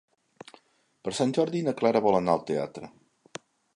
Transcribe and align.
Per 1.07 1.13
Sant 1.17 1.33
Jordi 1.39 1.63
na 1.67 1.73
Clara 1.83 2.01
vol 2.07 2.17
anar 2.21 2.35
al 2.39 2.43
teatre. 2.49 2.91